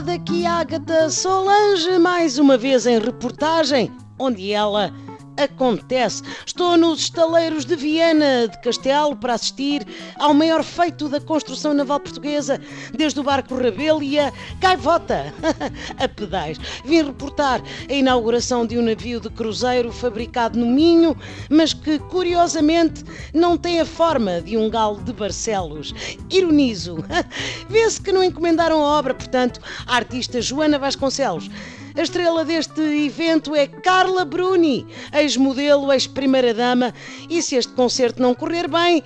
[0.00, 4.92] daqui Agatha Solange, mais uma vez em reportagem, onde ela
[5.38, 6.22] acontece.
[6.44, 9.86] Estou nos estaleiros de Viana de Castelo para assistir
[10.16, 12.60] ao maior feito da construção naval portuguesa,
[12.92, 15.32] desde o barco Rabelo e a Gaivota
[15.98, 16.58] a pedais.
[16.84, 21.16] Vim reportar a inauguração de um navio de cruzeiro fabricado no Minho,
[21.48, 25.94] mas que curiosamente não tem a forma de um galo de Barcelos.
[26.30, 27.04] Ironizo.
[27.68, 31.48] Vê-se que não encomendaram a obra, portanto, à artista Joana Vasconcelos.
[31.98, 36.94] A estrela deste evento é Carla Bruni, ex-modelo, ex-primeira-dama,
[37.28, 39.02] e se este concerto não correr bem,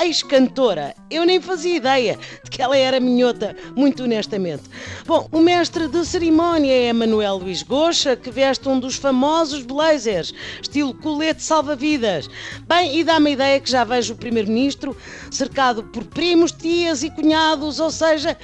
[0.00, 0.94] ex-cantora.
[1.10, 4.64] Eu nem fazia ideia de que ela era minhota, muito honestamente.
[5.06, 10.32] Bom, o mestre de cerimónia é Manuel Luís Goxa, que veste um dos famosos blazers,
[10.60, 12.28] estilo colete salva-vidas.
[12.66, 14.96] Bem, e dá-me a ideia que já vejo o primeiro-ministro
[15.30, 18.36] cercado por primos, tias e cunhados, ou seja,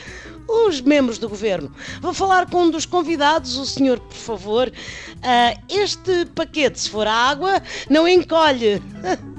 [0.49, 1.73] os membros do governo.
[2.01, 4.69] Vou falar com um dos convidados, o senhor, por favor.
[4.69, 8.83] Uh, este paquete, se for água, não encolhe.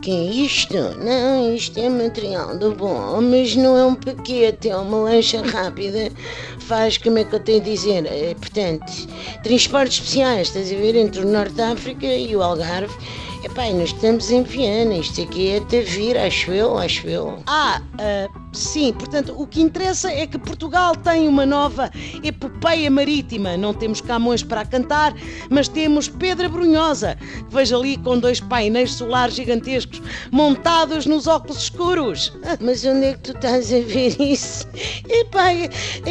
[0.01, 0.73] Que é isto?
[0.73, 6.11] Não, isto é material do bom, mas não é um paquete, é uma lancha rápida.
[6.59, 8.05] Faz, como é que eu tenho a dizer?
[8.05, 8.91] É, portanto,
[9.43, 12.93] transportes especiais, estás a ver, entre o Norte de África e o Algarve.
[13.43, 17.37] Epá, nós estamos em Viana, isto aqui é vir, acho eu, acho eu.
[17.45, 21.91] Ah, uh, sim, portanto, o que interessa é que Portugal tem uma nova
[22.23, 23.57] epopeia marítima.
[23.57, 25.13] Não temos Camões para cantar,
[25.49, 31.63] mas temos Pedra Brunhosa, que vejo ali com dois painéis solares gigantescos montados nos óculos
[31.63, 32.33] escuros.
[32.59, 34.67] Mas onde é que tu estás a ver isso?
[35.07, 35.47] Epá,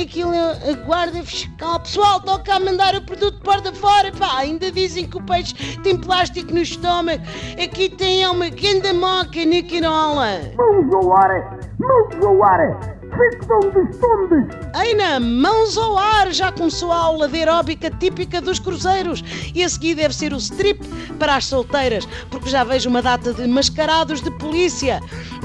[0.00, 1.80] aquilo é a guarda fiscal.
[1.80, 4.12] Pessoal, toca a mandar o produto porta fora.
[4.12, 7.22] Pá, ainda dizem que o peixe tem plástico no estômago.
[7.62, 10.40] Aqui tem uma grande moca, Nicarola.
[10.56, 11.71] Mãos ao ar!
[11.82, 12.78] Mãos ao ar!
[13.10, 14.46] Ficção dos tondes!
[14.80, 16.32] Eina, mãos ao ar!
[16.32, 19.24] Já começou a aula de aeróbica típica dos cruzeiros.
[19.52, 20.80] E a seguir deve ser o strip
[21.18, 25.00] para as solteiras, porque já vejo uma data de mascarados de polícia.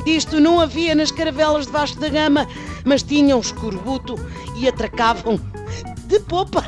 [0.05, 2.47] Disto não havia nas caravelas de Vasco da Gama,
[2.85, 4.13] mas tinham escorbuto
[4.57, 5.39] e atracavam
[6.05, 6.63] de popa.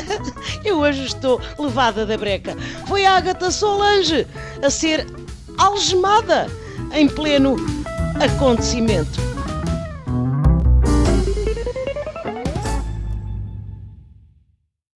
[0.66, 2.54] Eu hoje estou levada da breca.
[2.86, 4.26] Foi a Agatha Solange
[4.62, 5.06] a ser
[5.56, 6.46] algemada
[6.92, 7.56] em pleno
[8.20, 9.37] acontecimento.